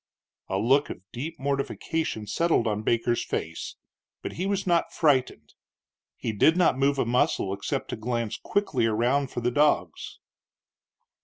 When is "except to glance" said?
7.53-8.39